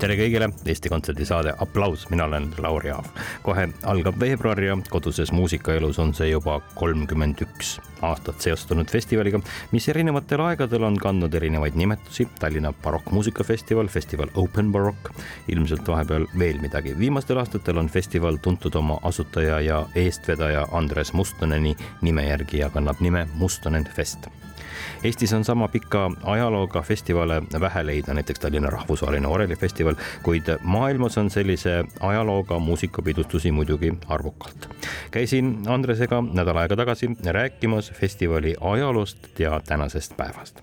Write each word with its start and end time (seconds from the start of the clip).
tere 0.00 0.14
kõigile, 0.16 0.46
Eesti 0.64 0.88
Kontserdi 0.88 1.26
saade 1.28 1.52
Applaus, 1.60 2.06
mina 2.08 2.24
olen 2.24 2.46
Lauri 2.64 2.88
Aav. 2.94 3.10
kohe 3.44 3.66
algab 3.84 4.16
veebruar 4.20 4.62
ja 4.64 4.76
koduses 4.88 5.32
muusikaelus 5.32 5.98
on 6.00 6.14
see 6.16 6.30
juba 6.30 6.56
kolmkümmend 6.78 7.42
üks 7.44 7.74
aastat 8.06 8.40
seostunud 8.40 8.88
festivaliga, 8.88 9.42
mis 9.74 9.88
erinevatel 9.92 10.40
aegadel 10.46 10.88
on 10.88 10.96
kandnud 10.96 11.34
erinevaid 11.36 11.76
nimetusi. 11.76 12.28
Tallinna 12.40 12.72
barokkmuusikafestival, 12.72 13.92
festival 13.92 14.32
Open 14.40 14.72
Baroque, 14.72 15.12
ilmselt 15.52 15.88
vahepeal 15.88 16.26
veel 16.38 16.64
midagi. 16.64 16.96
viimastel 16.98 17.44
aastatel 17.44 17.84
on 17.84 17.88
festival 17.88 18.40
tuntud 18.40 18.74
oma 18.74 18.98
asutaja 19.02 19.60
ja 19.60 19.86
eestvedaja 19.94 20.66
Andres 20.72 21.12
Mustoneni 21.12 21.76
nime 22.00 22.28
järgi 22.28 22.64
ja 22.64 22.70
kannab 22.70 23.00
nime 23.00 23.28
Mustonen 23.34 23.84
Fest 23.84 24.30
Eestis 25.04 25.32
on 25.32 25.44
sama 25.44 25.68
pika 25.68 26.10
ajalooga 26.22 26.82
festivale 26.82 27.42
vähe 27.60 27.86
leida, 27.86 28.14
näiteks 28.14 28.40
Tallinna 28.40 28.70
Rahvusvaheline 28.70 29.28
Orelifestival, 29.28 29.94
kuid 30.22 30.48
maailmas 30.62 31.18
on 31.18 31.30
sellise 31.30 31.84
ajalooga 32.00 32.58
muusikapidustusi 32.58 33.52
muidugi 33.52 33.92
arvukalt. 34.08 34.68
käisin 35.10 35.58
Andresega 35.66 36.22
nädal 36.32 36.56
aega 36.56 36.76
tagasi 36.76 37.10
rääkimas 37.26 37.92
festivali 37.92 38.56
ajaloost 38.60 39.40
ja 39.40 39.60
tänasest 39.66 40.16
päevast 40.16 40.60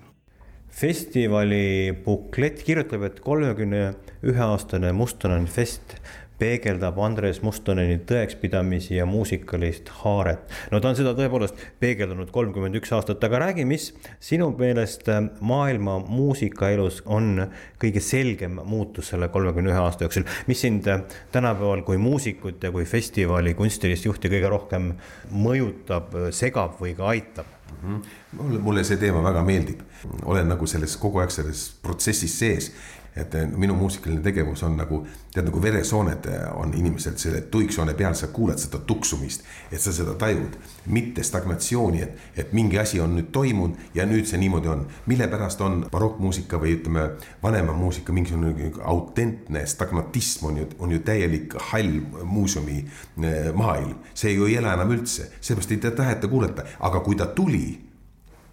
festivali 0.78 1.92
buklett 2.04 2.62
kirjutab, 2.62 3.02
et 3.02 3.20
kolmekümne 3.20 3.82
ühe 4.22 4.44
aastane 4.44 4.92
Mustonen 4.94 5.46
fest 5.50 5.96
peegeldab 6.38 6.98
Andres 7.02 7.40
Mustoneni 7.42 7.98
tõekspidamisi 8.08 8.96
ja 8.96 9.06
muusikalist 9.08 9.90
haaret. 10.02 10.46
no 10.70 10.80
ta 10.80 10.92
on 10.92 10.98
seda 10.98 11.14
tõepoolest 11.18 11.58
peegeldanud 11.82 12.30
kolmkümmend 12.34 12.78
üks 12.78 12.92
aastat, 12.94 13.24
aga 13.24 13.42
räägi, 13.46 13.66
mis 13.68 13.90
sinu 14.22 14.50
meelest 14.58 15.08
äh, 15.12 15.20
maailma 15.40 15.98
muusikaelus 16.06 17.02
on 17.06 17.48
kõige 17.82 18.02
selgem 18.04 18.60
muutus 18.64 19.12
selle 19.12 19.30
kolmekümne 19.34 19.72
ühe 19.72 19.82
aasta 19.82 20.06
jooksul, 20.06 20.26
mis 20.46 20.62
sind 20.62 20.88
äh, 20.90 21.04
tänapäeval 21.34 21.84
kui 21.86 21.98
muusikut 22.00 22.62
ja 22.62 22.72
kui 22.74 22.86
festivali 22.88 23.54
kunstilist 23.58 24.06
juhti 24.06 24.30
kõige 24.32 24.50
rohkem 24.52 24.92
mõjutab, 25.34 26.14
segab 26.34 26.78
või 26.80 26.94
ka 26.98 27.14
aitab? 27.14 27.54
-hmm. 27.82 28.02
mulle, 28.32 28.58
mulle 28.58 28.84
see 28.84 28.96
teema 28.96 29.22
väga 29.24 29.42
meeldib, 29.44 29.82
olen 30.24 30.48
nagu 30.48 30.66
selles 30.66 30.96
kogu 30.96 31.22
aeg 31.22 31.34
selles 31.34 31.68
protsessis 31.82 32.38
sees 32.38 32.70
et 33.18 33.34
eh, 33.34 33.46
minu 33.56 33.74
muusikaline 33.74 34.22
tegevus 34.22 34.62
on 34.66 34.76
nagu, 34.78 35.00
tead 35.34 35.48
nagu 35.48 35.62
veresooned 35.62 36.26
eh, 36.30 36.44
on 36.56 36.74
inimesel 36.78 37.16
selle 37.20 37.40
tuiksoone 37.50 37.94
peal, 37.98 38.14
sa 38.18 38.30
kuulad 38.34 38.60
seda 38.62 38.80
tuksumist, 38.86 39.44
et 39.72 39.82
sa 39.82 39.92
seda 39.94 40.14
tajud. 40.18 40.58
mitte 40.88 41.22
stagnatsiooni, 41.22 42.02
et, 42.02 42.20
et 42.36 42.52
mingi 42.56 42.78
asi 42.80 43.00
on 43.00 43.12
nüüd 43.16 43.28
toimunud 43.32 43.94
ja 43.94 44.06
nüüd 44.08 44.26
see 44.26 44.40
niimoodi 44.40 44.70
on. 44.72 44.86
mille 45.06 45.28
pärast 45.28 45.60
on 45.60 45.82
barokkmuusika 45.92 46.60
või 46.60 46.76
ütleme, 46.78 47.08
vanema 47.42 47.72
muusika 47.76 48.12
mingisugune 48.12 48.72
autentne 48.84 49.66
stagnatism 49.66 50.46
on 50.46 50.62
ju, 50.62 50.68
on 50.78 50.92
ju 50.92 51.02
täielik 51.04 51.58
hall 51.72 52.00
muuseumi 52.22 52.78
eh, 52.78 53.50
maailm. 53.54 53.98
see 54.14 54.32
ju 54.32 54.46
ei 54.46 54.56
ela 54.62 54.72
enam 54.78 54.94
üldse, 54.96 55.30
seepärast 55.40 55.74
ei 55.74 55.82
taheta 55.90 56.28
kuulata, 56.28 56.64
aga 56.80 57.00
kui 57.00 57.16
ta 57.16 57.26
tuli 57.26 57.78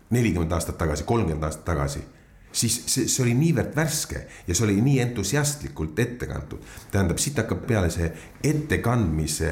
nelikümmend 0.10 0.52
aastat 0.52 0.78
tagasi, 0.78 1.04
kolmkümmend 1.04 1.44
aastat 1.44 1.66
tagasi 1.66 2.04
siis 2.56 2.78
see, 2.88 3.10
see 3.12 3.24
oli 3.26 3.36
niivõrd 3.38 3.76
värske 3.76 4.24
ja 4.48 4.56
see 4.56 4.66
oli 4.68 4.80
nii 4.86 5.02
entusiastlikult 5.10 6.00
ette 6.00 6.30
kantud. 6.30 6.64
tähendab, 6.92 7.20
siit 7.20 7.38
hakkab 7.42 7.66
peale 7.68 7.92
see 7.94 8.10
ettekandmise 8.44 9.52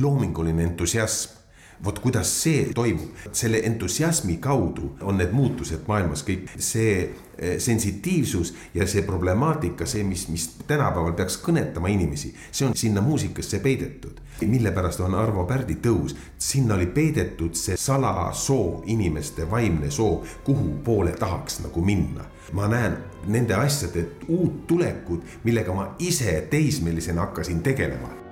loominguline 0.00 0.66
entusiasm 0.70 1.43
vot 1.84 1.98
kuidas 1.98 2.30
see 2.42 2.70
toimub, 2.74 3.12
selle 3.32 3.60
entusiasmi 3.64 4.36
kaudu 4.42 4.94
on 5.02 5.18
need 5.20 5.32
muutused 5.36 5.84
maailmas 5.88 6.24
kõik, 6.26 6.48
see 6.58 6.94
eh, 7.02 7.58
sensitiivsus 7.60 8.54
ja 8.74 8.86
see 8.88 9.04
problemaatika, 9.06 9.86
see, 9.86 10.04
mis, 10.06 10.26
mis 10.32 10.48
tänapäeval 10.68 11.14
peaks 11.18 11.38
kõnetama 11.44 11.92
inimesi, 11.92 12.32
see 12.50 12.68
on 12.68 12.76
sinna 12.78 13.04
muusikasse 13.04 13.60
peidetud. 13.64 14.20
mille 14.44 14.70
pärast 14.72 15.00
on 15.00 15.14
Arvo 15.14 15.44
Pärdi 15.46 15.76
tõus, 15.80 16.16
sinna 16.38 16.74
oli 16.74 16.86
peidetud 16.86 17.54
see 17.54 17.76
salasoov, 17.76 18.82
inimeste 18.86 19.50
vaimne 19.50 19.90
soov, 19.90 20.26
kuhu 20.44 20.80
poole 20.84 21.12
tahaks 21.12 21.60
nagu 21.60 21.84
minna. 21.84 22.24
ma 22.52 22.68
näen 22.68 22.96
nende 23.26 23.54
asjade 23.54 24.06
uut 24.28 24.66
tulekut, 24.66 25.24
millega 25.44 25.74
ma 25.74 25.94
ise 25.98 26.46
teismelisena 26.50 27.20
hakkasin 27.20 27.62
tegelema 27.62 28.23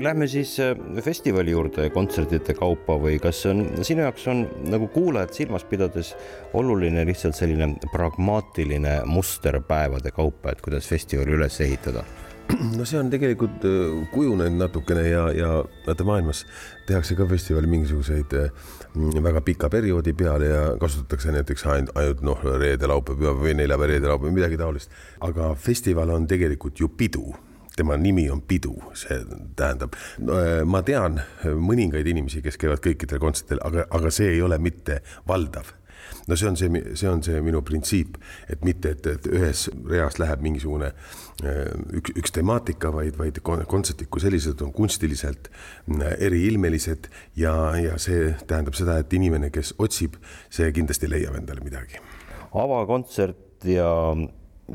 Lähme 0.00 0.26
siis 0.30 0.60
äh, 0.60 0.76
festivali 1.02 1.50
juurde 1.50 1.88
kontsertide 1.90 2.54
kaupa 2.54 2.94
või 3.02 3.16
kas 3.22 3.40
on 3.50 3.64
sinu 3.82 4.04
jaoks 4.04 4.28
on 4.30 4.44
nagu 4.70 4.86
kuulajat 4.94 5.34
silmas 5.40 5.64
pidades 5.66 6.12
oluline 6.54 7.02
lihtsalt 7.08 7.34
selline 7.34 7.72
pragmaatiline 7.92 9.00
muster 9.10 9.58
päevade 9.66 10.12
kaupa, 10.14 10.52
et 10.52 10.62
kuidas 10.62 10.86
festivali 10.86 11.34
üles 11.34 11.58
ehitada? 11.64 12.04
no 12.76 12.84
see 12.88 13.00
on 13.00 13.10
tegelikult 13.12 13.64
äh, 13.66 13.96
kujunenud 14.12 14.60
natukene 14.62 15.02
ja, 15.08 15.24
ja 15.34 15.50
vaata 15.86 16.06
maailmas 16.06 16.44
tehakse 16.86 17.16
ka 17.18 17.26
festivali 17.28 17.66
mingisuguseid 17.70 18.38
äh, 18.38 18.70
väga 19.24 19.42
pika 19.44 19.68
perioodi 19.72 20.14
peale 20.16 20.52
ja 20.52 20.62
kasutatakse 20.80 21.34
näiteks 21.34 21.66
ainult, 21.66 21.92
ainult 21.98 22.22
noh, 22.24 22.46
reede, 22.60 22.88
laupäev 22.88 23.42
või 23.42 23.56
neljapäev, 23.58 23.90
reede, 23.96 24.08
laupäev, 24.08 24.32
midagi 24.36 24.60
taolist. 24.60 24.94
aga 25.20 25.52
festival 25.54 26.14
on 26.14 26.26
tegelikult 26.30 26.80
ju 26.80 26.88
pidu 26.88 27.34
tema 27.78 27.96
nimi 28.00 28.28
on 28.30 28.42
pidu, 28.48 28.74
see 28.98 29.20
tähendab, 29.58 29.96
äh, 30.20 30.62
ma 30.66 30.82
tean 30.86 31.20
mõningaid 31.44 32.08
inimesi, 32.10 32.42
kes 32.44 32.58
käivad 32.60 32.82
kõikidel 32.84 33.22
kontsertidel, 33.22 33.62
aga, 33.66 33.88
aga 33.98 34.14
see 34.14 34.34
ei 34.36 34.42
ole 34.44 34.58
mitte 34.62 35.02
valdav 35.28 35.74
no 36.28 36.36
see 36.36 36.48
on 36.48 36.56
see, 36.56 36.82
see 36.94 37.08
on 37.08 37.22
see 37.24 37.40
minu 37.44 37.62
printsiip, 37.64 38.18
et 38.52 38.64
mitte, 38.66 38.92
et, 38.96 39.06
et 39.06 39.28
ühes 39.32 39.66
reas 39.88 40.18
läheb 40.20 40.42
mingisugune 40.44 40.90
äh, 40.92 41.72
üks, 42.00 42.14
üks 42.20 42.34
temaatika, 42.36 42.92
vaid, 42.94 43.16
vaid 43.20 43.40
kontserdid 43.44 44.10
kui 44.12 44.22
sellised 44.22 44.62
on 44.64 44.72
kunstiliselt 44.76 45.50
äh, 45.50 46.14
eriilmelised 46.28 47.10
ja, 47.40 47.54
ja 47.80 47.98
see 48.02 48.32
tähendab 48.46 48.76
seda, 48.78 48.98
et 49.02 49.12
inimene, 49.16 49.52
kes 49.54 49.74
otsib, 49.80 50.18
see 50.52 50.70
kindlasti 50.76 51.10
leiab 51.10 51.38
endale 51.40 51.64
midagi. 51.64 52.02
avakontsert 52.52 53.66
ja 53.68 53.88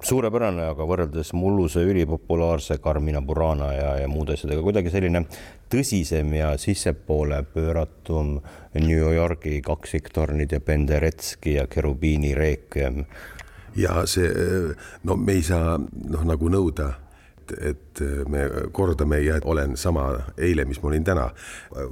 suurepärane, 0.01 0.65
aga 0.71 0.85
võrreldes 0.89 1.33
mulluse 1.37 1.83
ülipopulaarse 1.85 2.79
Carmina 2.81 3.21
Burana 3.21 3.69
ja, 3.75 3.91
ja 4.01 4.07
muude 4.09 4.33
asjadega 4.37 4.63
kuidagi 4.65 4.93
selline 4.93 5.25
tõsisem 5.71 6.33
ja 6.37 6.53
sissepoole 6.57 7.43
pööratum 7.53 8.39
New 8.79 9.13
Yorgi 9.13 9.59
kaksiktornid 9.65 10.55
ja 10.55 10.61
Penderecki 10.65 11.57
ja 11.59 11.67
Cherubini 11.67 12.33
Requiem. 12.37 13.05
ja 13.75 14.03
see, 14.05 14.29
no 15.03 15.17
me 15.17 15.37
ei 15.37 15.45
saa 15.45 15.77
noh, 15.77 16.25
nagu 16.25 16.49
nõuda 16.49 16.91
et, 17.43 17.73
et 17.73 18.01
me 18.29 18.45
kordame 18.71 19.19
ja 19.23 19.39
olen 19.43 19.77
sama 19.77 20.05
eile, 20.37 20.65
mis 20.65 20.81
ma 20.81 20.89
olin 20.89 21.03
täna. 21.03 21.29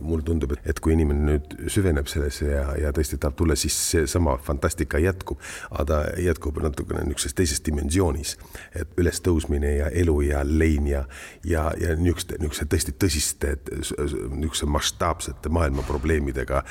mulle 0.01 0.23
tundub, 0.23 0.53
et 0.65 0.79
kui 0.79 0.93
inimene 0.93 1.23
nüüd 1.25 1.53
süveneb 1.71 2.07
sellesse 2.09 2.45
ja, 2.45 2.65
ja 2.77 2.91
tõesti 2.95 3.17
tahab 3.21 3.37
tulla, 3.39 3.55
siis 3.55 3.75
seesama 3.91 4.37
fantastika 4.43 4.99
jätkub, 5.01 5.39
aga 5.71 5.85
ta 5.85 5.99
jätkub 6.21 6.59
natukene 6.63 7.05
niisuguses 7.05 7.35
teises 7.37 7.63
dimensioonis, 7.65 8.35
et 8.75 8.99
ülestõusmine 9.01 9.75
ja 9.77 9.89
elu 10.03 10.17
ja 10.27 10.43
lein 10.45 10.87
ja, 10.87 11.05
ja, 11.43 11.69
ja 11.79 11.95
niisuguste, 11.95 12.37
niisuguste 12.39 12.69
tõesti 12.71 12.95
tõsiste, 13.05 13.55
niisuguse 13.71 14.69
mastaapsete 14.69 15.49
maailma 15.49 15.85
probleemidega 15.87 16.63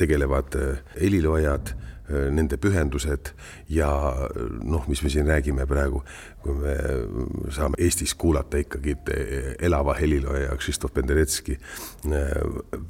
tegelevad 0.00 0.58
heliloojad 1.00 1.74
nende 2.10 2.58
pühendused 2.60 3.32
ja 3.70 3.88
noh, 4.62 4.86
mis 4.90 5.02
me 5.04 5.10
siin 5.12 5.28
räägime 5.28 5.66
praegu, 5.70 6.02
kui 6.42 6.54
me 6.56 6.74
saame 7.54 7.78
Eestis 7.84 8.14
kuulata 8.18 8.60
ikkagi 8.60 8.96
elava 9.62 9.94
helilooja 9.98 10.56
Krzysztof 10.60 10.94
Penderecki 10.96 11.58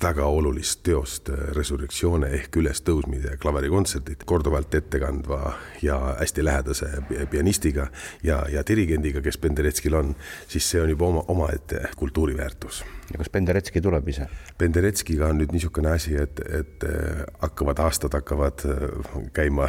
väga 0.02 0.28
olulist 0.28 0.82
teost, 0.86 1.32
Resurrektsioone 1.56 2.30
ehk 2.38 2.60
ülestõusmise 2.62 3.36
klaverikontserdit, 3.42 4.24
korduvalt 4.28 4.74
ette 4.74 5.02
kandva 5.02 5.54
ja 5.82 5.98
hästi 6.20 6.46
lähedase 6.46 6.92
pianistiga 7.30 7.90
ja, 8.22 8.44
ja 8.50 8.64
dirigendiga, 8.66 9.22
kes 9.24 9.38
Pendereckil 9.38 9.98
on, 9.98 10.14
siis 10.48 10.70
see 10.70 10.82
on 10.82 10.94
juba 10.94 11.10
oma, 11.10 11.26
omaette 11.28 11.88
kultuuriväärtus 11.96 12.84
ja 13.12 13.18
kas 13.20 13.30
Penderecki 13.32 13.82
tuleb 13.82 14.08
ise? 14.12 14.26
Pendereckiga 14.58 15.30
on 15.30 15.40
nüüd 15.42 15.54
niisugune 15.54 15.92
asi, 15.94 16.16
et, 16.20 16.40
et 16.60 16.86
äh, 16.86 17.22
hakkavad 17.42 17.82
aastad 17.84 18.14
hakkavad 18.18 18.64
äh, 18.70 19.14
käima 19.36 19.68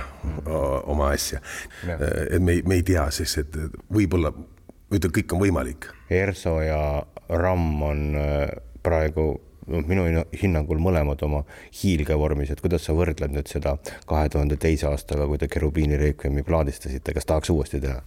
oma 0.91 1.11
asja. 1.15 1.41
Äh, 1.87 2.07
et 2.37 2.43
me 2.43 2.57
ei, 2.59 2.65
me 2.67 2.79
ei 2.79 2.85
tea 2.87 3.07
siis, 3.13 3.37
et 3.41 3.57
võib-olla, 3.91 4.33
ütleme, 4.91 5.15
kõik 5.19 5.35
on 5.35 5.43
võimalik. 5.45 5.89
ERSO 6.11 6.57
ja 6.65 6.81
RAM 7.41 7.69
on 7.87 8.03
praegu 8.83 9.31
noh, 9.67 9.83
minu 9.87 10.05
hinnangul 10.41 10.81
mõlemad 10.81 11.21
oma 11.25 11.43
hiilgevormis, 11.81 12.51
et 12.51 12.61
kuidas 12.63 12.85
sa 12.87 12.95
võrdled 12.97 13.33
nüüd 13.35 13.51
seda 13.51 13.75
kahe 14.09 14.29
tuhande 14.31 14.57
teise 14.61 14.87
aastaga, 14.89 15.27
kui 15.29 15.41
te 15.41 15.49
Kerubiini 15.51 15.99
Requiemi 16.01 16.43
plaadistasite, 16.47 17.13
kas 17.17 17.29
tahaks 17.29 17.53
uuesti 17.53 17.81
teha? 17.83 18.01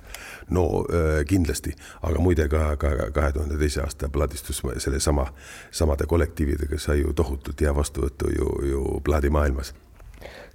no 0.54 0.84
kindlasti, 1.28 1.74
aga 2.02 2.20
muide 2.20 2.48
ka 2.52 2.74
kahe 2.76 3.32
tuhande 3.36 3.58
teise 3.60 3.84
aasta 3.84 4.10
plaadistus 4.12 4.62
sellesama, 4.78 5.28
samade 5.70 6.08
kollektiividega 6.10 6.78
sai 6.78 7.00
ju 7.00 7.14
tohutult 7.16 7.60
hea 7.60 7.74
vastuvõtu 7.74 8.34
ju, 8.34 8.52
ju 8.70 8.84
plaadimaailmas 9.04 9.74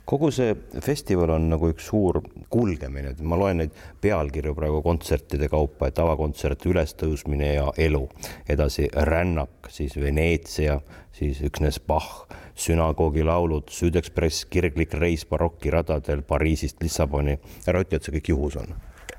kogu 0.09 0.31
see 0.33 0.55
festival 0.81 1.35
on 1.35 1.45
nagu 1.51 1.69
üks 1.69 1.89
suur 1.91 2.17
kulgemine, 2.49 3.13
et 3.13 3.21
ma 3.21 3.37
loen 3.37 3.61
neid 3.61 3.75
pealkirju 4.01 4.55
praegu 4.57 4.81
kontsertide 4.85 5.49
kaupa, 5.51 5.89
et 5.89 6.01
avakontsert, 6.01 6.65
ülestõusmine 6.71 7.51
ja 7.53 7.67
elu, 7.77 8.01
edasi 8.49 8.87
rännak, 9.09 9.69
siis 9.69 9.93
Veneetsia, 10.01 10.79
siis 11.13 11.43
üksnes 11.45 11.77
Bach, 11.85 12.25
sünagoogi 12.59 13.23
laulud, 13.27 13.69
Südekspress, 13.69 14.47
kirglik 14.49 14.95
reis 14.97 15.27
barokiradadel 15.29 16.25
Pariisist 16.25 16.81
Lissaboni. 16.81 17.37
ära 17.67 17.83
ütle, 17.85 17.99
et 17.99 18.07
see 18.07 18.15
kõik 18.17 18.33
juhus 18.33 18.57
on? 18.57 18.73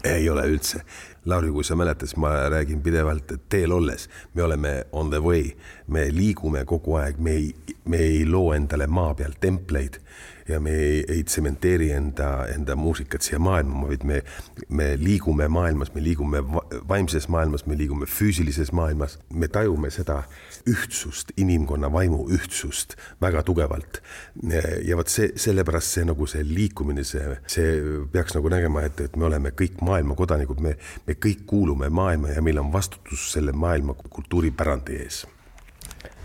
Ei 0.04 0.24
ole 0.32 0.46
üldse. 0.48 0.80
Lauri, 1.28 1.50
kui 1.52 1.64
sa 1.64 1.76
mäletad, 1.76 2.08
siis 2.08 2.16
ma 2.16 2.32
räägin 2.48 2.80
pidevalt, 2.82 3.30
et 3.36 3.42
teel 3.52 3.72
olles 3.76 4.08
me 4.34 4.42
oleme 4.42 4.72
on 4.92 5.10
the 5.12 5.20
way, 5.20 5.52
me 5.86 6.06
liigume 6.10 6.64
kogu 6.64 6.96
aeg, 6.96 7.20
me 7.20 7.36
ei, 7.36 7.50
me 7.84 8.00
ei 8.00 8.24
loo 8.26 8.54
endale 8.56 8.88
maa 8.88 9.14
peal 9.14 9.36
templeid 9.40 10.00
ja 10.50 10.60
me 10.60 10.74
ei, 10.74 11.04
ei 11.08 11.22
tsementeeri 11.24 11.90
enda, 11.94 12.46
enda 12.54 12.76
muusikat 12.76 13.22
siia 13.22 13.38
maailma, 13.42 13.86
vaid 13.88 14.04
me, 14.06 14.20
me 14.68 14.90
liigume 15.00 15.48
maailmas, 15.48 15.92
me 15.94 16.02
liigume 16.04 16.42
vaimses 16.88 17.28
maailmas, 17.28 17.66
me 17.66 17.78
liigume 17.78 18.08
füüsilises 18.10 18.72
maailmas, 18.76 19.18
me 19.32 19.48
tajume 19.48 19.90
seda 19.94 20.22
ühtsust, 20.68 21.32
inimkonna 21.40 21.92
vaimu 21.92 22.24
ühtsust 22.34 22.96
väga 23.22 23.42
tugevalt. 23.46 24.02
ja 24.84 24.96
vot 24.96 25.08
see, 25.08 25.32
sellepärast 25.36 25.96
see 25.96 26.06
nagu 26.08 26.26
see 26.30 26.44
liikumine, 26.46 27.04
see, 27.04 27.24
see 27.50 27.74
peaks 28.12 28.36
nagu 28.36 28.52
nägema, 28.52 28.84
et, 28.86 29.00
et 29.06 29.16
me 29.16 29.28
oleme 29.30 29.54
kõik 29.56 29.82
maailma 29.86 30.16
kodanikud, 30.18 30.62
me, 30.64 30.76
me 31.06 31.18
kõik 31.18 31.44
kuulume 31.46 31.88
maailma 31.88 32.34
ja 32.34 32.42
meil 32.42 32.60
on 32.62 32.72
vastutus 32.72 33.30
selle 33.34 33.52
maailma 33.52 33.94
kultuuripärandi 34.00 35.02
ees 35.04 35.24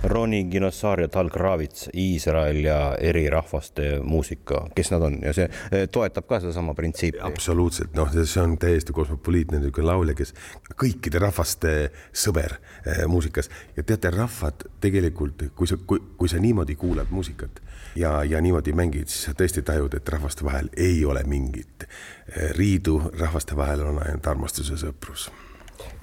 Roni 0.07 0.44
Ginossaar 0.52 1.02
ja 1.02 1.07
Tal 1.07 1.30
Kravits, 1.30 1.90
Iisrael 1.94 2.63
ja 2.63 2.96
eri 3.00 3.30
rahvaste 3.30 4.00
muusika, 4.04 4.66
kes 4.75 4.92
nad 4.92 5.02
on? 5.02 5.18
Ja 5.24 5.34
see 5.34 5.48
eh, 5.72 5.88
toetab 5.92 6.28
ka 6.30 6.40
sedasama 6.44 6.74
printsiipi. 6.78 7.19
absoluutselt, 7.25 7.94
noh, 7.98 8.12
see 8.16 8.42
on 8.42 8.57
täiesti 8.62 8.94
kosmopoliitne 8.94 9.60
niisugune 9.60 9.88
laulja, 9.90 10.16
kes 10.18 10.34
kõikide 10.81 11.22
rahvaste 11.24 11.75
sõber 12.13 12.57
eh, 12.86 13.06
muusikas. 13.10 13.50
Ja 13.78 13.84
teate, 13.84 14.12
rahvad 14.13 14.68
tegelikult, 14.81 15.48
kui 15.56 15.68
sa, 15.69 15.80
kui, 15.88 16.02
kui 16.18 16.30
sa 16.30 16.42
niimoodi 16.42 16.75
kuulad 16.80 17.10
muusikat 17.10 17.62
ja, 17.96 18.19
ja 18.24 18.42
niimoodi 18.42 18.75
mängid, 18.78 19.10
siis 19.10 19.30
sa 19.30 19.34
tõesti 19.38 19.66
tajud, 19.66 19.98
et 19.98 20.13
rahvaste 20.16 20.46
vahel 20.46 20.69
ei 20.78 21.01
ole 21.06 21.24
mingit 21.28 21.88
eh, 21.88 22.54
riidu, 22.58 23.00
rahvaste 23.19 23.58
vahel 23.58 23.88
on 23.90 24.04
ainult 24.06 24.34
armastus 24.36 24.69
ja 24.74 24.80
sõprus 24.80 25.30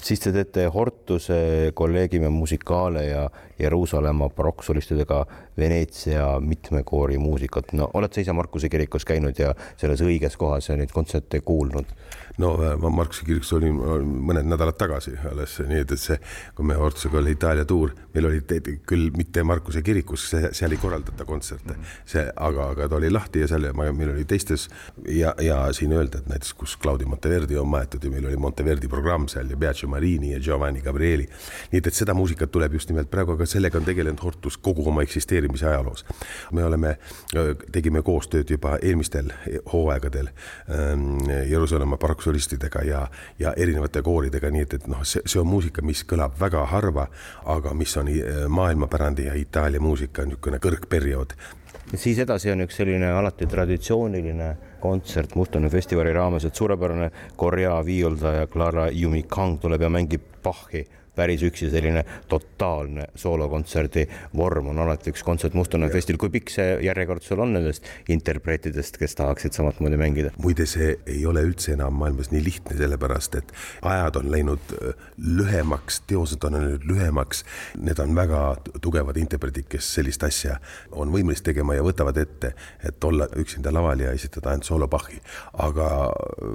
siis 0.03 0.21
te 0.21 0.33
teete 0.33 0.67
Hortuse 0.75 1.73
Collegium 1.77 2.33
Musicale 2.33 3.07
ja 3.07 3.31
Jeruusalemma 3.59 4.29
barokksolistidega 4.29 5.27
Veneetsia 5.59 6.41
mitmekoori 6.41 7.19
muusikat. 7.19 7.73
no 7.73 7.91
oled 7.95 8.13
sa 8.13 8.21
ise 8.21 8.33
Markuse 8.33 8.69
kirikus 8.69 9.05
käinud 9.05 9.39
ja 9.39 9.55
selles 9.77 10.03
õiges 10.03 10.37
kohas 10.41 10.71
neid 10.73 10.91
kontserte 10.93 11.41
kuulnud? 11.41 11.87
no 12.39 12.55
ma 12.81 12.91
Markuse 12.91 13.27
kirikus 13.29 13.53
olin 13.53 13.77
mõned 14.31 14.49
nädalad 14.49 14.79
tagasi 14.81 15.13
alles, 15.31 15.59
nii 15.69 15.83
et, 15.85 15.93
et 15.93 16.01
see, 16.01 16.17
kui 16.57 16.67
me 16.67 16.77
Hortusega 16.81 17.21
oli 17.21 17.35
Itaalia 17.37 17.67
tuur, 17.69 17.93
meil 18.15 18.29
oli 18.31 18.41
küll 18.89 19.11
mitte 19.17 19.45
Markuse 19.47 19.83
kirikus, 19.85 20.31
seal 20.33 20.73
ei 20.73 20.81
korraldata 20.81 21.27
kontserte, 21.29 21.77
see, 22.09 22.25
aga, 22.25 22.71
aga 22.73 22.89
ta 22.89 22.99
oli 22.99 23.13
lahti 23.13 23.45
ja 23.45 23.51
seal 23.53 23.69
meil 23.77 24.15
oli 24.15 24.25
teistes 24.29 24.69
ja, 25.07 25.35
ja 25.43 25.61
siin 25.77 25.93
öelda, 25.93 26.23
et 26.23 26.33
näiteks 26.33 26.57
kus 26.57 26.79
Claudio 26.81 27.11
Monteverdi 27.13 27.61
on 27.61 27.69
maetud 27.69 28.05
ja 28.05 28.11
meil 28.11 28.31
oli 28.33 28.41
Monteverdi 28.41 28.91
programm 28.91 29.29
seal 29.31 29.53
ja 29.53 29.61
Biagio 29.63 29.89
Marini 29.89 30.33
ja 30.33 30.41
Giovanni 30.41 30.83
Gabrieli. 30.83 31.29
nii 31.73 31.79
et, 31.79 31.87
et 31.87 31.95
seda 31.95 32.15
muusikat 32.15 32.51
tuleb 32.53 32.75
just 32.79 32.91
nimelt 32.91 33.11
praegu, 33.11 33.37
aga 33.37 33.47
sellega 33.47 33.79
on 33.79 33.87
tegelenud 33.87 34.21
Hortus 34.23 34.59
kogu 34.59 34.85
oma 34.89 35.03
eksisteerimise 35.07 35.67
ajaloos. 35.71 36.05
me 36.53 36.65
oleme, 36.65 36.97
tegime 37.73 38.03
koostööd 38.03 38.51
juba 38.51 38.77
eelmistel 38.83 39.31
hooaegadel 39.73 40.29
ähm, 40.29 41.07
Jeruusalemma 41.51 41.97
barokksolistidega 41.97 42.85
ja, 42.89 43.07
ja 43.39 43.55
erinevate 43.57 44.03
kooridega, 44.03 44.51
nii 44.51 44.67
et, 44.67 44.79
et 44.81 44.87
noh, 44.91 45.05
see, 45.07 45.23
see 45.27 45.41
on 45.41 45.49
muusika, 45.49 45.85
mis 45.87 46.05
kõlab 46.09 46.39
väga 46.41 46.65
harva, 46.73 47.09
aga 47.57 47.75
mis 47.79 47.97
on 48.01 48.11
äh, 48.13 48.45
maailmapärandi 48.49 49.29
ja 49.31 49.39
Itaalia 49.39 49.81
muusika 49.81 50.27
niisugune 50.27 50.59
kõrgperiood 50.63 51.37
siis 51.95 52.19
edasi 52.19 52.51
on 52.53 52.65
üks 52.65 52.77
selline 52.81 53.11
alati 53.13 53.47
traditsiooniline 53.47 54.57
kontsert 54.81 55.37
Mustane 55.39 55.71
festivali 55.71 56.13
raames, 56.13 56.45
et 56.45 56.55
suurepärane 56.55 57.11
Korea 57.37 57.77
viiuldaja 57.85 58.47
Clara 58.47 58.89
Yumikang 58.91 59.61
tuleb 59.61 59.83
ja 59.83 59.91
mängib 59.93 60.27
Bachi 60.43 60.87
päris 61.17 61.43
üksi 61.45 61.69
selline 61.73 62.05
totaalne 62.29 63.07
soolokontserdi 63.15 64.07
vorm 64.37 64.71
on 64.73 64.79
alati 64.85 65.13
üks 65.13 65.25
kontsert 65.27 65.55
Mustana 65.55 65.89
festil. 65.93 66.17
kui 66.19 66.31
pikk 66.33 66.53
see 66.53 66.77
järjekord 66.87 67.25
sul 67.25 67.43
on 67.45 67.53
nendest 67.57 67.87
interpreetidest, 68.13 68.97
kes 69.01 69.17
tahaksid 69.19 69.57
samatmoodi 69.57 69.99
mängida? 70.01 70.33
muide, 70.43 70.67
see 70.67 70.95
ei 71.07 71.27
ole 71.27 71.45
üldse 71.47 71.75
enam 71.77 71.99
maailmas 72.01 72.33
nii 72.33 72.45
lihtne, 72.45 72.77
sellepärast 72.79 73.37
et 73.41 73.53
ajad 73.83 74.21
on 74.23 74.31
läinud 74.33 74.75
äh, 74.79 75.05
lühemaks, 75.19 76.03
teosed 76.09 76.45
on 76.49 76.57
läinud 76.59 76.89
lühemaks. 76.89 77.45
Need 77.79 78.01
on 78.03 78.17
väga 78.17 78.43
tugevad 78.81 79.21
interpretid, 79.21 79.69
kes 79.71 79.93
sellist 79.99 80.25
asja 80.27 80.57
on 80.93 81.13
võimelised 81.13 81.45
tegema 81.51 81.77
ja 81.77 81.85
võtavad 81.85 82.19
ette, 82.23 82.55
et 82.85 83.05
olla 83.05 83.29
üksinda 83.37 83.73
laval 83.75 84.01
ja 84.01 84.17
esitada 84.17 84.53
ainult 84.53 84.69
soolopahhi. 84.69 85.21
aga 85.53 85.87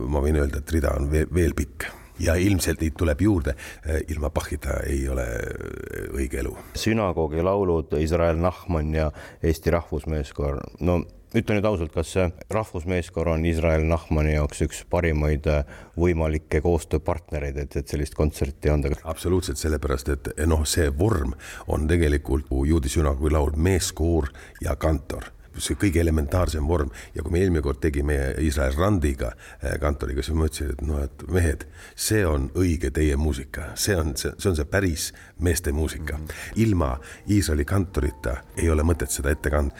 ma 0.09 0.21
võin 0.23 0.41
öelda, 0.41 0.63
et 0.63 0.71
rida 0.71 0.95
on 0.97 1.11
veel, 1.11 1.29
veel 1.33 1.53
pikk 1.57 1.89
ja 2.19 2.35
ilmselt 2.35 2.81
neid 2.81 2.95
tuleb 2.97 3.21
juurde. 3.21 3.55
Eh, 3.85 4.01
ilma 4.13 4.29
Bachita 4.33 4.81
ei 4.87 5.07
ole 5.09 5.27
eh, 5.27 6.07
õige 6.15 6.41
elu. 6.43 6.55
sünagoogi 6.75 7.43
laulud, 7.43 7.93
Iisrael 7.99 8.39
Nahman 8.41 8.93
ja 8.95 9.11
Eesti 9.43 9.71
Rahvusmeeskoor, 9.73 10.59
no 10.79 11.01
ütle 11.35 11.57
nüüd 11.57 11.65
ausalt, 11.67 11.91
kas 11.91 12.13
rahvusmeeskoor 12.53 13.33
on 13.33 13.45
Iisrael 13.45 13.83
Nahmani 13.85 14.37
jaoks 14.37 14.63
üks 14.65 14.83
parimaid 14.89 15.47
eh, 15.51 15.79
võimalikke 15.99 16.61
koostööpartnereid, 16.65 17.61
et, 17.63 17.79
et 17.81 17.95
sellist 17.95 18.17
kontserti 18.17 18.73
anda? 18.73 18.93
absoluutselt, 19.03 19.59
sellepärast 19.61 20.13
et 20.15 20.33
noh, 20.47 20.65
see 20.65 20.89
vorm 20.89 21.35
on 21.67 21.87
tegelikult 21.89 22.51
juudi 22.65 22.91
sünagoogi 22.91 23.33
laul 23.35 23.57
meeskoor 23.57 24.31
ja 24.63 24.77
kantor 24.79 25.33
see 25.63 25.77
kõige 25.79 26.01
elementaarsem 26.03 26.67
vorm 26.67 26.91
ja 27.15 27.23
kui 27.23 27.35
me 27.35 27.41
eelmine 27.43 27.63
kord 27.65 27.81
tegime 27.83 28.17
Iisrael 28.43 28.75
Randiga 28.77 29.31
eh, 29.61 29.77
kantoriga, 29.81 30.23
siis 30.25 30.37
ma 30.37 30.47
ütlesin, 30.49 30.73
et 30.73 30.83
noh, 30.87 31.01
et 31.03 31.25
mehed, 31.33 31.65
see 31.95 32.23
on 32.27 32.49
õige 32.57 32.91
teie 32.95 33.17
muusika, 33.19 33.71
see 33.79 33.97
on, 33.97 34.13
see, 34.19 34.33
on 34.49 34.57
see 34.57 34.67
päris 34.69 35.09
meeste 35.43 35.71
muusika. 35.75 36.19
ilma 36.55 36.95
Iisraeli 37.29 37.65
kantorita 37.65 38.37
ei 38.57 38.69
ole 38.69 38.85
mõtet 38.87 39.13
seda 39.13 39.31
ette 39.33 39.51
kanda 39.53 39.75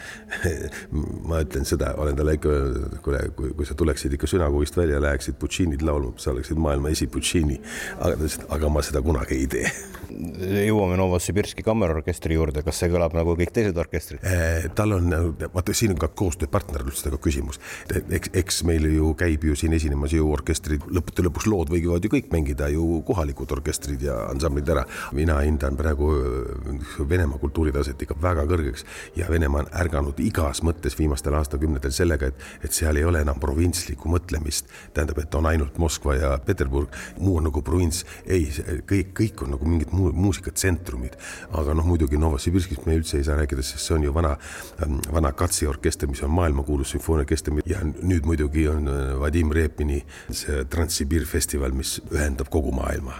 ma 1.28 1.42
ütlen 1.44 1.66
seda, 1.68 1.94
olen 1.98 2.16
talle 2.18 2.36
ikka 2.38 2.52
öelnud, 2.52 2.98
et 2.98 3.04
kuule, 3.04 3.22
kui, 3.36 3.52
kui 3.56 3.68
sa 3.68 3.76
tuleksid 3.78 4.14
ikka 4.18 4.30
sünagoogist 4.30 4.76
välja, 4.78 5.00
läheksid 5.02 5.38
Puccinit 5.38 5.82
laulma, 5.82 6.14
sa 6.18 6.32
oleksid 6.32 6.58
maailma 6.60 6.92
esi 6.94 7.06
Puccini. 7.06 7.60
aga 7.98 8.14
ta 8.14 8.20
ütles, 8.20 8.38
et 8.40 8.52
aga 8.58 8.72
ma 8.72 8.84
seda 8.84 9.02
kunagi 9.04 9.38
ei 9.38 9.48
tee 9.50 9.70
jõuame 10.08 10.96
Novosibirski 10.98 11.62
kammerorkestri 11.66 12.36
juurde, 12.38 12.62
kas 12.66 12.80
see 12.80 12.90
kõlab 12.92 13.14
nagu 13.16 13.34
kõik 13.38 13.52
teised 13.54 13.76
orkestrid? 13.78 14.24
Eh, 14.24 14.68
tal 14.76 14.94
on, 14.96 15.12
vaata 15.52 15.67
siin 15.76 15.94
on 15.94 16.00
ka 16.00 16.08
koostööpartnerlustega 16.08 17.18
küsimus. 17.22 17.60
eks, 18.10 18.30
eks 18.32 18.62
meil 18.68 18.86
ju 18.92 19.14
käib 19.18 19.44
ju 19.44 19.56
siin 19.56 19.72
esinemas 19.72 20.12
ju 20.12 20.28
orkestrid, 20.30 20.84
lõppude 20.86 21.26
lõpuks 21.26 21.48
lood 21.50 21.72
võivad 21.72 22.04
ju 22.04 22.12
kõik 22.12 22.30
mängida 22.32 22.68
ju 22.72 23.02
kohalikud 23.06 23.52
orkestrid 23.58 24.02
ja 24.02 24.16
ansamblid 24.28 24.68
ära. 24.68 24.84
mina 25.12 25.40
hindan 25.40 25.76
praegu 25.76 26.08
Venemaa 27.08 27.38
kultuuritaset 27.38 28.02
ikka 28.02 28.16
väga 28.22 28.44
kõrgeks 28.48 28.84
ja 29.16 29.28
Venemaa 29.30 29.64
on 29.64 29.70
ärganud 29.80 30.20
igas 30.20 30.62
mõttes 30.62 30.96
viimastel 30.98 31.34
aastakümnetel 31.38 31.92
sellega, 31.94 32.30
et, 32.30 32.46
et 32.64 32.72
seal 32.72 32.96
ei 32.96 33.04
ole 33.04 33.22
enam 33.24 33.40
provintslikku 33.40 34.08
mõtlemist. 34.08 34.68
tähendab, 34.94 35.18
et 35.22 35.34
on 35.34 35.46
ainult 35.46 35.78
Moskva 35.78 36.14
ja 36.16 36.30
Peterburg, 36.44 36.94
muu 37.18 37.38
on 37.38 37.48
nagu 37.48 37.62
provints, 37.62 38.04
ei, 38.26 38.48
kõik, 38.88 39.12
kõik 39.20 39.44
on 39.44 39.54
nagu 39.56 39.68
mingid 39.68 39.92
muu, 39.92 40.12
muusikatsentrumid. 40.12 41.18
aga 41.52 41.74
noh, 41.74 41.86
muidugi 41.86 42.18
Novosibirskist 42.20 42.86
me 42.86 42.98
üldse 42.98 43.18
ei 43.18 43.26
saa 43.26 43.38
rääkida, 43.38 43.62
sest 43.62 43.86
see 43.86 43.96
on 43.96 44.06
ju 44.06 44.14
vana, 44.14 44.36
vana 45.12 45.32
Katsi 45.58 45.66
orkester, 45.66 46.06
mis 46.08 46.20
on 46.22 46.30
maailmakuulus 46.30 46.92
sümfooniaorkester 46.94 47.56
ja 47.66 47.80
nüüd 47.82 48.28
muidugi 48.30 48.68
on 48.70 48.86
äh, 48.86 49.16
Vadim 49.18 49.50
Repini 49.50 50.04
see 50.30 50.62
Transsibir 50.70 51.26
festival, 51.26 51.74
mis 51.74 51.96
ühendab 52.14 52.46
kogu 52.46 52.70
maailma. 52.78 53.18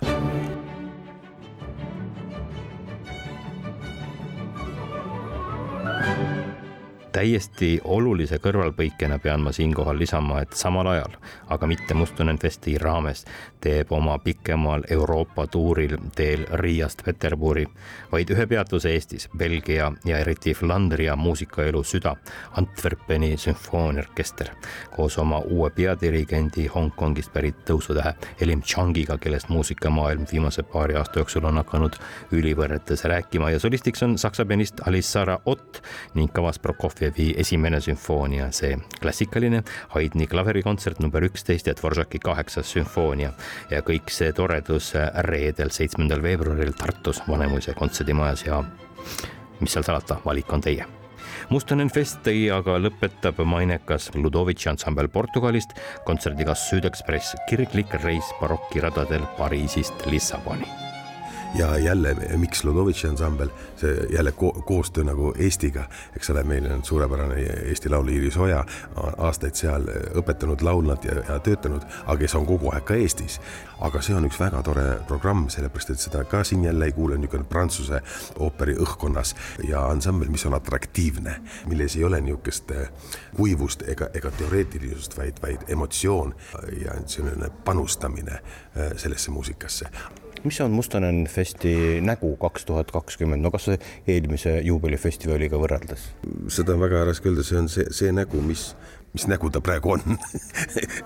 Täiesti 7.13 7.81
olulise 7.85 8.39
kõrvalpõikena 8.39 9.19
pean 9.19 9.41
ma 9.41 9.53
siinkohal 9.53 9.99
lisama, 9.99 10.43
et 10.43 10.53
samal 10.53 10.87
ajal, 10.87 11.17
aga 11.49 11.67
mitte 11.67 11.95
Mustonen 11.95 12.39
Festi 12.39 12.77
raames, 12.79 13.25
teeb 13.61 13.93
oma 13.93 14.19
pikemal 14.23 14.85
Euroopa 14.91 15.47
tuuril 15.47 15.97
teel 16.15 16.45
Riiast 16.61 17.03
Peterburi 17.05 17.67
vaid 18.13 18.31
ühe 18.31 18.47
peatuse 18.47 18.93
Eestis, 18.95 19.29
Belgia 19.39 19.91
ja 20.05 20.19
eriti 20.19 20.55
Flandria 20.55 21.17
muusikaelu 21.17 21.83
süda, 21.85 22.15
Antwerpeni 22.61 23.37
sümfooniaorkester 23.37 24.53
koos 24.95 25.19
oma 25.19 25.39
uue 25.39 25.71
peadirigendi 25.71 26.67
Hongkongist 26.75 27.33
pärit 27.33 27.65
tõusutähe 27.67 28.15
Elim 28.41 28.63
Changiga, 28.63 29.19
kellest 29.19 29.49
muusikamaailm 29.49 30.27
viimase 30.33 30.63
paari 30.63 30.97
aasta 30.97 31.23
jooksul 31.23 31.49
on 31.49 31.59
hakanud 31.63 31.99
ülivõrretes 32.33 33.05
rääkima. 33.05 33.51
Ja 33.51 33.61
solistiks 33.61 34.03
on 34.03 34.19
saksa 34.19 34.47
pianist 34.47 34.81
Alissara 34.87 35.39
Ott 35.47 35.83
ning 36.15 36.33
kavas 36.33 36.59
Prokofjev 36.59 36.98
Prokofjevi 36.99 37.35
esimene 37.39 37.79
sümfoonia, 37.79 38.49
see 38.51 38.75
klassikaline 38.99 39.61
Haydni 39.93 40.27
klaverikontsert 40.27 40.99
number 40.99 41.23
üksteist 41.23 41.69
ja 41.71 41.75
Dvoržaki 41.79 42.19
kaheksas 42.19 42.73
sümfoonia. 42.75 43.31
Ja 43.71 43.85
kõik 43.87 44.11
see 44.11 44.33
toredus 44.35 44.91
reedel, 45.29 45.71
seitsmendal 45.71 46.25
veebruaril 46.27 46.75
Tartus 46.75 47.23
Vanemuise 47.29 47.77
kontserdimajas 47.79 48.43
ja 48.49 48.65
mis 49.61 49.71
seal 49.71 49.87
salata, 49.87 50.19
valik 50.25 50.51
on 50.51 50.67
teie. 50.67 50.91
Mustonen 51.55 51.95
Fest 51.95 52.19
tõi 52.27 52.49
aga 52.51 52.81
lõpetab 52.83 53.39
mainekas 53.47 54.11
Ludovici 54.19 54.67
ansambel 54.73 55.07
Portugalist 55.07 55.79
kontserdiga 56.09 56.59
Südekspress 56.59 57.39
kirglik 57.47 57.95
reis 58.03 58.35
barokiradadel 58.43 59.31
Pariisist 59.39 60.07
Lissaboni 60.11 60.88
ja 61.55 61.79
jälle, 61.79 62.17
miks 62.37 62.65
Ludovitši 62.65 63.07
ansambel, 63.07 63.49
see 63.77 64.07
jälle 64.11 64.33
ko 64.33 64.53
koostöö 64.53 65.05
nagu 65.05 65.33
Eestiga, 65.39 65.85
eks 66.17 66.31
ole, 66.31 66.43
meil 66.43 66.73
on 66.73 66.85
suurepärane 66.85 67.41
Eesti 67.41 67.89
laulja 67.89 68.17
Iris 68.17 68.37
Oja, 68.37 68.65
aastaid 69.17 69.55
seal 69.55 69.89
õpetanud, 70.21 70.63
laulnud 70.63 71.05
ja, 71.05 71.15
ja 71.29 71.39
töötanud, 71.39 71.87
aga 72.07 72.19
kes 72.19 72.35
on 72.35 72.47
kogu 72.47 72.73
aeg 72.73 72.85
ka 72.85 72.95
Eestis. 72.95 73.41
aga 73.81 74.01
see 74.03 74.15
on 74.15 74.25
üks 74.27 74.41
väga 74.41 74.63
tore 74.67 74.85
programm, 75.07 75.47
sellepärast 75.49 75.91
et 75.95 76.03
seda 76.03 76.25
ka 76.25 76.43
siin 76.45 76.65
jälle 76.65 76.85
ei 76.85 76.93
kuule 76.93 77.17
niisugune 77.17 77.45
prantsuse 77.49 78.01
ooperi 78.37 78.75
õhkkonnas 78.75 79.35
ja 79.69 79.85
ansambel, 79.87 80.29
mis 80.29 80.47
on 80.47 80.55
atraktiivne, 80.55 81.37
milles 81.67 81.97
ei 81.97 82.05
ole 82.05 82.21
niisugust 82.21 82.73
kuivust 83.37 83.87
ega, 83.87 84.11
ega 84.15 84.31
teoreetilisust, 84.31 85.17
vaid, 85.17 85.39
vaid 85.43 85.69
emotsioon 85.69 86.35
ja 86.85 86.99
selline 87.07 87.51
panustamine 87.65 88.41
sellesse 88.97 89.31
muusikasse 89.31 89.91
mis 90.45 90.61
on 90.61 90.75
Mustonen 90.75 91.27
Festi 91.31 92.01
nägu 92.05 92.35
kaks 92.41 92.69
tuhat 92.69 92.93
kakskümmend, 92.95 93.43
no 93.43 93.51
kas 93.55 93.71
eelmise 94.07 94.59
juubelifestivaliga 94.67 95.61
võrreldes? 95.61 96.11
seda 96.53 96.77
on 96.77 96.85
väga 96.85 97.05
raske 97.09 97.31
öelda, 97.31 97.47
see 97.47 97.59
on 97.61 97.71
see, 97.73 97.89
see 97.95 98.15
nägu, 98.15 98.41
mis 98.45 98.71
mis 99.13 99.27
nägu 99.31 99.51
ta 99.51 99.61
praegu 99.65 99.95
on. 99.97 100.19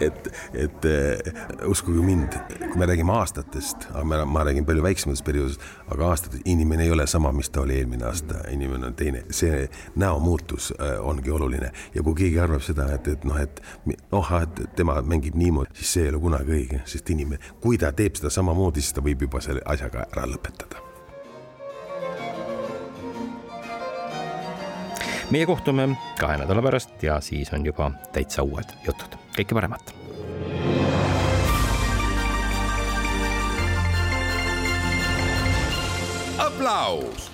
Et, 0.01 0.29
et 0.59 0.87
uh, 0.89 1.69
uskuge 1.71 2.03
mind, 2.05 2.35
kui 2.59 2.81
me 2.81 2.87
räägime 2.89 3.15
aastatest, 3.15 3.89
ma, 4.05 4.45
räägin 4.45 4.67
palju 4.67 4.83
väiksematest 4.83 5.25
perioodidest, 5.25 5.67
aga 5.95 6.09
aastates 6.11 6.43
inimene 6.45 6.87
ei 6.87 6.93
ole 6.95 7.07
sama, 7.07 7.33
mis 7.33 7.51
ta 7.51 7.63
oli 7.63 7.79
eelmine 7.79 8.07
aasta, 8.09 8.43
inimene 8.51 8.91
on 8.91 8.97
teine, 8.99 9.25
see 9.31 9.67
näomuutus 9.97 10.73
uh, 10.77 10.99
ongi 11.09 11.31
oluline. 11.31 11.73
Ja 11.95 12.03
kui 12.03 12.19
keegi 12.25 12.41
arvab 12.43 12.65
seda, 12.67 12.91
et, 12.97 13.09
et 13.09 13.27
noh, 13.29 13.39
et 13.41 13.63
noh, 13.87 14.33
et 14.43 14.63
tema 14.77 15.01
mängib 15.07 15.39
niimoodi, 15.39 15.77
siis 15.81 15.99
see 15.99 16.07
ei 16.07 16.15
ole 16.15 16.23
kunagi 16.23 16.57
õige, 16.59 16.85
sest 16.91 17.11
inimene, 17.15 17.53
kui 17.63 17.81
ta 17.81 17.93
teeb 17.97 18.19
seda 18.19 18.33
samamoodi, 18.33 18.83
siis 18.83 18.97
ta 18.97 19.05
võib 19.05 19.29
juba 19.29 19.43
selle 19.45 19.65
asjaga 19.67 20.09
ära 20.11 20.27
lõpetada 20.29 20.92
meie 25.33 25.47
kohtume 25.49 25.89
kahe 26.21 26.37
nädala 26.37 26.63
pärast 26.63 27.03
ja 27.03 27.21
siis 27.21 27.53
on 27.57 27.65
juba 27.67 27.91
täitsa 28.13 28.43
uued 28.43 28.77
jutud. 28.87 29.17
kõike 29.37 29.55
paremat. 29.57 29.95
aplaus 36.39 37.32